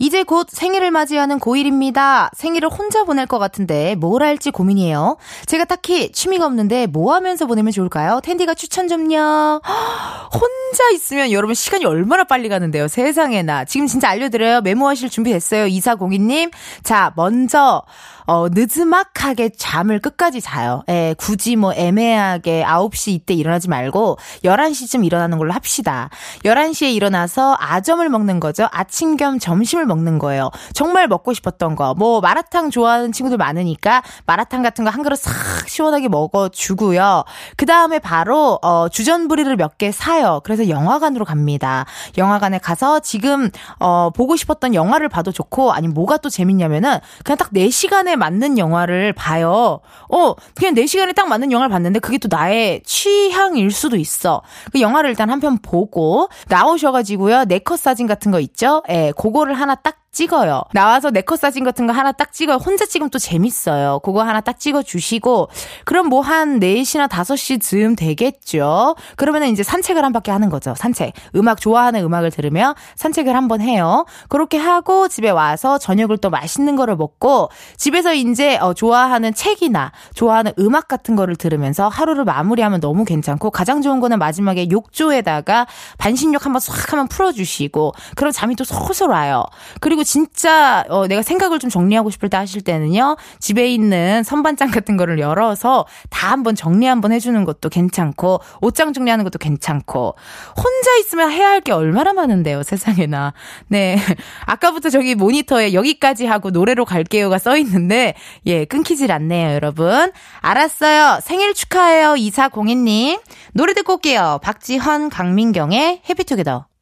[0.00, 2.30] 이제 곧 생일을 맞이하는 고1입니다.
[2.34, 5.18] 생일을 혼자 보낼 것 같은데 뭘 할지 고민이에요.
[5.46, 8.20] 제가 딱히 취미가 없는데 뭐 하면서 보내면 좋을까요?
[8.24, 9.62] 텐디가 추천 좀요.
[10.34, 12.88] 혼자 있으면 여러분 시간이 얼마나 빨리 가는데요.
[12.88, 13.66] 세상에나.
[13.66, 14.62] 지금 진짜 알려드려요.
[14.62, 15.66] 메모하실 준비 됐어요.
[15.66, 16.50] 2402님.
[16.82, 17.84] 자, 먼저
[18.26, 20.82] 어, 느즈막하게 잠을 끝까지 자요.
[20.88, 26.08] 예, 굳이 뭐 애매하게 9시 이때 일어나지 말고 11시쯤 일어나는 걸로 합시다.
[26.44, 28.66] 11시에 일어나서 아점을 먹는 거죠.
[28.72, 30.50] 아침 겸 점심을 먹는 거예요.
[30.72, 31.94] 정말 먹고 싶었던 거.
[31.94, 35.32] 뭐 마라탕 좋아하는 친구들 많으니까 마라탕 같은 거 한 그릇 싹
[35.68, 37.24] 시원하게 먹어주고요.
[37.56, 40.40] 그 다음에 바로 어, 주전부리를 몇 개 사요.
[40.44, 41.84] 그래서 영화관으로 갑니다.
[42.16, 47.50] 영화관에 가서 지금 어, 보고 싶었던 영화를 봐도 좋고 아니면 뭐가 또 재밌냐면은 그냥 딱
[47.52, 49.80] 4시간에 맞는 영화를 봐요.
[50.08, 54.42] 어, 그냥 4시간에 딱 맞는 영화를 봤는데 그게 또 나의 취향일 수도 있어.
[54.72, 57.44] 그 영화를 일단 한 편 보고 나오셔가지고요.
[57.44, 58.82] 네컷 사진 같은 거 있죠?
[58.88, 60.62] 예, 그거를 하나 딱 찍어요.
[60.72, 62.56] 나와서 네컷 사진 같은 거 하나 딱 찍어요.
[62.56, 64.00] 혼자 찍으면 또 재밌어요.
[64.00, 65.48] 그거 하나 딱 찍어 주시고
[65.84, 68.96] 그럼 뭐 한 4시나 5시쯤 되겠죠.
[69.16, 70.74] 그러면은 이제 산책을 한 바퀴 하는 거죠.
[70.74, 71.12] 산책.
[71.36, 74.06] 음악 좋아하는 음악을 들으며 산책을 한번 해요.
[74.28, 80.52] 그렇게 하고 집에 와서 저녁을 또 맛있는 거를 먹고 집에서 이제 어, 좋아하는 책이나 좋아하는
[80.58, 85.66] 음악 같은 거를 들으면서 하루를 마무리하면 너무 괜찮고 가장 좋은 거는 마지막에 욕조에다가
[85.98, 89.44] 반신욕 한번 싹 한번 풀어 주시고 그럼 잠이 또 솔솔 와요.
[89.80, 93.16] 그리고 진짜 어, 내가 생각을 좀 정리하고 싶을 때 하실 때는요.
[93.40, 99.24] 집에 있는 선반장 같은 거를 열어서 다 한번 정리 한번 해주는 것도 괜찮고 옷장 정리하는
[99.24, 100.14] 것도 괜찮고
[100.56, 102.62] 혼자 있으면 해야 할 게 얼마나 많은데요.
[102.62, 103.32] 세상에나.
[103.68, 103.96] 네.
[104.46, 108.14] 아까부터 저기 모니터에 여기까지 하고 노래로 갈게요가 써 있는데
[108.46, 110.12] 예 끊기질 않네요, 여러분.
[110.40, 111.20] 알았어요.
[111.22, 113.20] 생일 축하해요, 2402님.
[113.52, 114.38] 노래 듣고 올게요.
[114.42, 116.73] 박지현, 강민경의 해피투게더.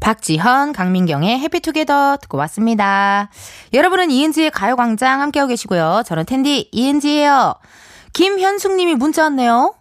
[0.00, 3.28] 박지현, 강민경의 해피투게더 듣고 왔습니다.
[3.72, 6.02] 여러분은 이은지의 가요광장 함께하고 계시고요.
[6.06, 7.54] 저는 텐디 이은지예요.
[8.12, 9.74] 김현숙님이 문자 왔네요.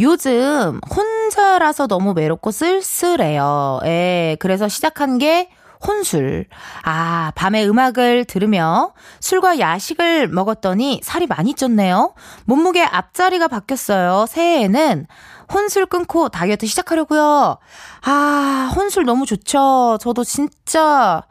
[0.00, 3.80] 요즘 혼자라서 너무 외롭고 쓸쓸해요.
[3.84, 5.48] 예, 그래서 시작한 게
[5.86, 6.46] 혼술.
[6.82, 12.14] 아, 밤에 음악을 들으며 술과 야식을 먹었더니 살이 많이 쪘네요.
[12.46, 14.26] 몸무게 앞자리가 바뀌었어요.
[14.28, 15.06] 새해에는
[15.52, 17.58] 혼술 끊고 다이어트 시작하려고요.
[18.02, 19.98] 아, 혼술 너무 좋죠.
[20.00, 21.22] 저도 진짜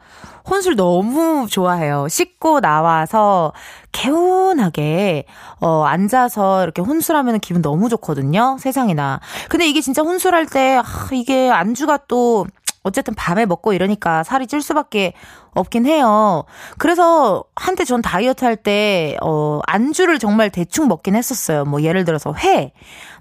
[0.48, 2.06] 혼술 너무 좋아해요.
[2.08, 3.52] 씻고 나와서
[3.92, 5.24] 개운하게
[5.60, 8.56] 어 앉아서 이렇게 혼술하면 기분 너무 좋거든요.
[8.60, 9.20] 세상에나.
[9.48, 12.46] 근데 이게 진짜 혼술할 때 아, 이게 안주가 또
[12.84, 15.14] 어쨌든 밤에 먹고 이러니까 살이 찔 수밖에
[15.54, 16.44] 없긴 해요.
[16.78, 21.64] 그래서 한때 전 다이어트 할 때, 어, 안주를 정말 대충 먹긴 했었어요.
[21.64, 22.72] 뭐 예를 들어서 회,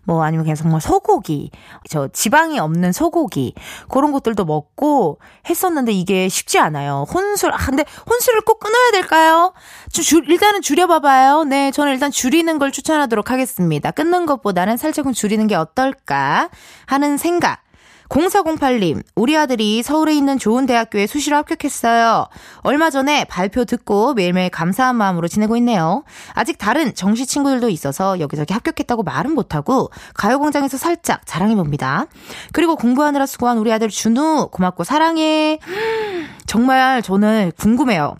[0.04, 1.52] 뭐 아니면 그냥 정말 소고기,
[1.90, 3.54] 저 지방이 없는 소고기,
[3.88, 7.06] 그런 것들도 먹고 했었는데 이게 쉽지 않아요.
[7.14, 9.54] 혼술, 아, 근데 혼술을 꼭 끊어야 될까요?
[9.94, 11.46] 주, 줄, 일단은 줄여봐봐요.
[11.46, 13.92] 네, 저는 일단 줄이는 걸 추천하도록 하겠습니다.
[13.92, 16.50] 끊는 것보다는 살짝은 줄이는 게 어떨까
[16.86, 17.63] 하는 생각.
[18.10, 22.28] 0408님, 우리 아들이 서울에 있는 좋은 대학교에 수시로 합격했어요.
[22.60, 26.04] 얼마 전에 발표 듣고 매일매일 감사한 마음으로 지내고 있네요.
[26.34, 32.06] 아직 다른 정시 친구들도 있어서 여기저기 합격했다고 말은 못하고 가요공장에서 살짝 자랑해봅니다.
[32.52, 35.60] 그리고 공부하느라 수고한 우리 아들 준우, 고맙고 사랑해.
[36.46, 38.16] 정말 저는 궁금해요.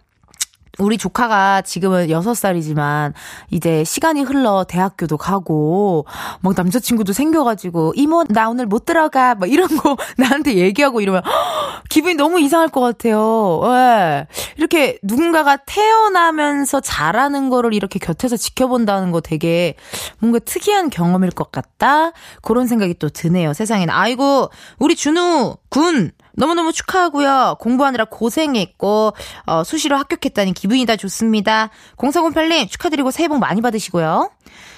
[0.80, 3.14] 우리 조카가 지금은 6살이지만
[3.52, 6.08] 이제 시간이 흘러 대학교도 가고
[6.42, 11.22] 막 남자친구도 생겨가지고 이모 나 오늘 못 들어가 막 이런 거 나한테 얘기하고 이러면
[11.90, 13.62] 기분이 너무 이상할 것 같아요.
[13.66, 14.26] 예.
[14.58, 19.76] 이렇게 누군가가 태어나면서 자라는 거를 이렇게 곁에서 지켜본다는 거 되게
[20.18, 22.14] 뭔가 특이한 경험일 것 같다.
[22.42, 23.54] 그런 생각이 또 드네요.
[23.54, 27.58] 세상에는 아이고 우리 준우 군 너무너무 축하하고요.
[27.60, 29.14] 공부하느라 고생했고
[29.46, 31.70] 어, 수시로 합격했다니 기분이 다 좋습니다.
[31.98, 34.32] 0408님 축하드리고 새해 복 많이 받으시고요.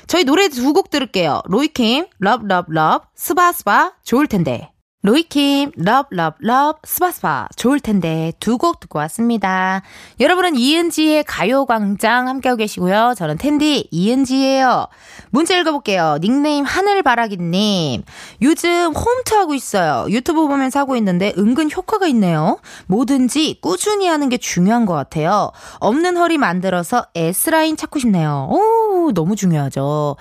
[0.07, 1.41] 저희 노래 두 곡 들을게요.
[1.45, 4.71] 로이킴 Love Love Love 스바스바 좋을 텐데.
[5.05, 7.49] 로이킴, Love, Love, Love, 스바스바.
[7.55, 8.33] 좋을 텐데.
[8.39, 9.83] 두 곡 듣고 왔습니다.
[10.19, 13.13] 여러분은 이은지의 가요광장 함께하고 계시고요.
[13.15, 14.87] 저는 텐디 이은지예요.
[15.29, 16.17] 문자 읽어볼게요.
[16.21, 18.03] 닉네임 하늘바라기님.
[18.41, 20.07] 요즘 홈트 하고 있어요.
[20.09, 22.57] 유튜브 보면서 하고 있는데 은근 효과가 있네요.
[22.87, 25.51] 뭐든지 꾸준히 하는 게 중요한 것 같아요.
[25.81, 28.47] 없는 허리 만들어서 S라인 찾고 싶네요.
[28.49, 30.15] 오, 너무 중요하죠.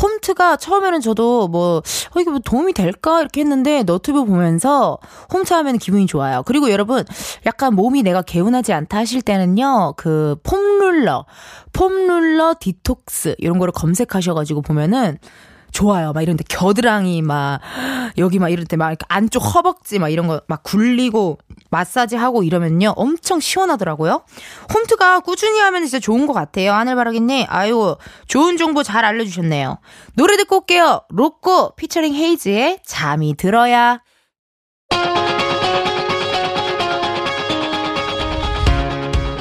[0.00, 3.20] 홈트가 처음에는 저도 뭐, 어, 이게 뭐 도움이 될까?
[3.20, 4.98] 이렇게 했는데 너튜브 보면서
[5.32, 6.42] 홈트 하면 기분이 좋아요.
[6.46, 7.04] 그리고 여러분,
[7.46, 11.26] 약간 몸이 내가 개운하지 않다 하실 때는요, 그 폼룰러,
[11.72, 15.18] 폼룰러 디톡스, 이런 거를 검색하셔가지고 보면은
[15.70, 16.14] 좋아요.
[16.14, 17.60] 막 이런데 겨드랑이 막
[18.16, 21.36] 여기 막 이럴 때 막 안쪽 허벅지 막 이런 거 막 굴리고
[21.70, 24.22] 마사지 하고 이러면요 엄청 시원하더라고요.
[24.72, 26.72] 홈트가 꾸준히 하면 진짜 좋은 것 같아요.
[26.72, 27.96] 하늘바라기님 아유
[28.28, 29.78] 좋은 정보 잘 알려주셨네요.
[30.14, 31.02] 노래 듣고 올게요.
[31.10, 34.00] 로꼬 피처링 헤이즈의 잠이 들어야.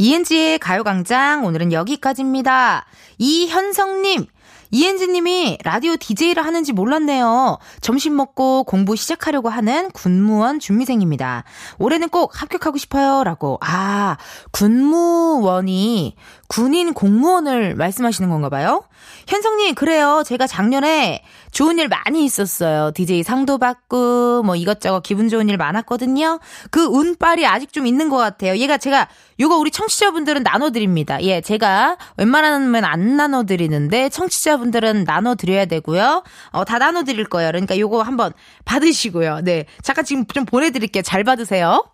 [0.00, 2.86] 이은지의 가요광장 오늘은 여기까지입니다.
[3.18, 4.24] 이현성님,
[4.70, 7.58] 이은지님이 라디오 DJ를 하는지 몰랐네요.
[7.82, 11.44] 점심 먹고 공부 시작하려고 하는 군무원 준비생입니다.
[11.78, 13.24] 올해는 꼭 합격하고 싶어요.
[13.24, 13.58] 라고.
[13.60, 14.16] 아,
[14.52, 16.16] 군무원이
[16.48, 18.84] 군인 공무원을 말씀하시는 건가 봐요?
[19.26, 20.22] 현성님, 그래요.
[20.24, 21.22] 제가 작년에
[21.52, 22.92] 좋은 일 많이 있었어요.
[22.94, 26.40] DJ 상도 받고, 뭐 이것저것 기분 좋은 일 많았거든요.
[26.70, 28.56] 그 운빨이 아직 좀 있는 것 같아요.
[28.56, 31.22] 얘가 제가, 요거 우리 청취자분들은 나눠드립니다.
[31.22, 36.22] 예, 제가 웬만하면 안 나눠드리는데, 청취자분들은 나눠드려야 되고요.
[36.50, 37.48] 어, 다 나눠드릴 거예요.
[37.50, 38.32] 그러니까 요거 한번
[38.64, 39.40] 받으시고요.
[39.42, 39.66] 네.
[39.82, 41.02] 잠깐 지금 좀 보내드릴게요.
[41.02, 41.84] 잘 받으세요.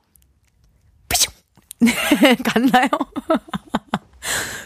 [1.81, 1.93] 네,
[2.45, 2.89] 갔나요?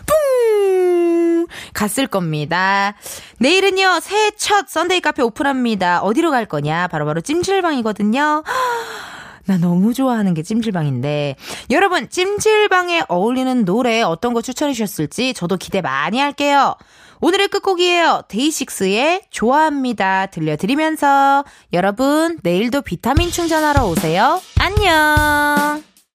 [0.07, 1.47] 뿡!
[1.73, 2.95] 갔을 겁니다.
[3.39, 6.03] 내일은요, 새해 첫 썬데이 카페 오픈합니다.
[6.03, 6.89] 어디로 갈 거냐?
[6.89, 8.45] 바로 바로 찜질방이거든요.
[9.47, 11.37] 나 너무 좋아하는 게 찜질방인데.
[11.71, 16.77] 여러분, 찜질방에 어울리는 노래 어떤 거 추천해 주셨을지 저도 기대 많이 할게요.
[17.21, 18.23] 오늘의 끝곡이에요.
[18.29, 20.27] 데이식스의 좋아합니다.
[20.27, 24.41] 들려드리면서 여러분, 내일도 비타민 충전하러 오세요.
[24.59, 25.90] 안녕!